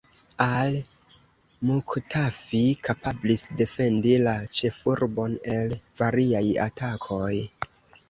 Al-Muktafi 0.43 2.63
kapablis 2.89 3.45
defendi 3.61 4.17
la 4.25 4.35
ĉefurbon 4.59 5.39
el 5.61 5.81
variaj 6.05 6.47
atakoj. 6.69 7.33